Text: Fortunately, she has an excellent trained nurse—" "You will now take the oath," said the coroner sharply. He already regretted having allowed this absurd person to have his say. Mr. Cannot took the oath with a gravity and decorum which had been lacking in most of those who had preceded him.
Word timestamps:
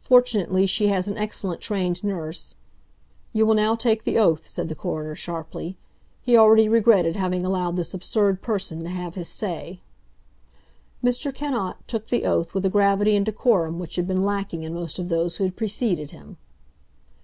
Fortunately, 0.00 0.66
she 0.66 0.88
has 0.88 1.06
an 1.06 1.16
excellent 1.16 1.60
trained 1.60 2.02
nurse—" 2.02 2.56
"You 3.32 3.46
will 3.46 3.54
now 3.54 3.76
take 3.76 4.02
the 4.02 4.18
oath," 4.18 4.48
said 4.48 4.68
the 4.68 4.74
coroner 4.74 5.14
sharply. 5.14 5.76
He 6.20 6.36
already 6.36 6.68
regretted 6.68 7.14
having 7.14 7.46
allowed 7.46 7.76
this 7.76 7.94
absurd 7.94 8.42
person 8.42 8.82
to 8.82 8.88
have 8.90 9.14
his 9.14 9.28
say. 9.28 9.80
Mr. 11.00 11.32
Cannot 11.32 11.86
took 11.86 12.08
the 12.08 12.24
oath 12.24 12.54
with 12.54 12.66
a 12.66 12.70
gravity 12.70 13.14
and 13.14 13.24
decorum 13.24 13.78
which 13.78 13.94
had 13.94 14.08
been 14.08 14.24
lacking 14.24 14.64
in 14.64 14.74
most 14.74 14.98
of 14.98 15.08
those 15.10 15.36
who 15.36 15.44
had 15.44 15.54
preceded 15.54 16.10
him. 16.10 16.38